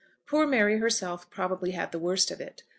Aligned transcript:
Poor 0.25 0.47
Mary 0.47 0.79
herself 0.79 1.29
probably 1.29 1.73
had 1.77 1.91
the 1.91 1.99
worst 1.99 2.31
of 2.31 2.41
it. 2.41 2.63